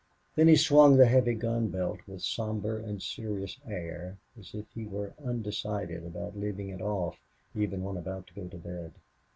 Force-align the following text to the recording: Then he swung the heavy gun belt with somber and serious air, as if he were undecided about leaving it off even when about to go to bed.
Then 0.35 0.47
he 0.47 0.55
swung 0.55 0.97
the 0.97 1.05
heavy 1.05 1.35
gun 1.35 1.67
belt 1.67 1.99
with 2.07 2.23
somber 2.23 2.79
and 2.79 2.99
serious 3.03 3.59
air, 3.67 4.17
as 4.35 4.55
if 4.55 4.65
he 4.73 4.83
were 4.83 5.13
undecided 5.23 6.03
about 6.03 6.35
leaving 6.35 6.69
it 6.69 6.81
off 6.81 7.19
even 7.53 7.83
when 7.83 7.97
about 7.97 8.25
to 8.25 8.33
go 8.33 8.47
to 8.47 8.57
bed. 8.57 8.93